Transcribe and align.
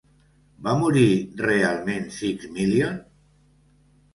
Va 0.67 0.71
morir 0.83 1.11
realment 1.43 2.09
Six 2.17 2.51
Million? 2.57 2.99